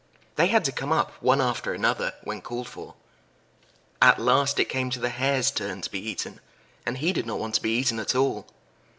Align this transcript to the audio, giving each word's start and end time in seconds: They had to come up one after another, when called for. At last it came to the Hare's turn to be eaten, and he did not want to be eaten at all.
They 0.35 0.47
had 0.47 0.65
to 0.65 0.71
come 0.71 0.91
up 0.91 1.11
one 1.21 1.39
after 1.39 1.75
another, 1.75 2.13
when 2.23 2.41
called 2.41 2.67
for. 2.67 2.95
At 4.01 4.17
last 4.17 4.57
it 4.59 4.65
came 4.65 4.89
to 4.89 4.99
the 4.99 5.09
Hare's 5.09 5.51
turn 5.51 5.81
to 5.81 5.91
be 5.91 5.99
eaten, 6.01 6.39
and 6.87 6.97
he 6.97 7.13
did 7.13 7.27
not 7.27 7.37
want 7.37 7.53
to 7.53 7.61
be 7.61 7.77
eaten 7.77 7.99
at 7.99 8.15
all. 8.15 8.47